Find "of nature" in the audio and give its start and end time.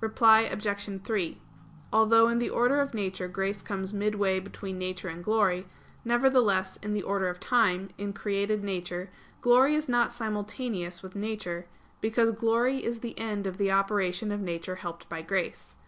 2.80-3.26, 14.30-14.76